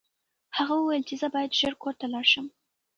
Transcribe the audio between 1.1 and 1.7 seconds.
زه باید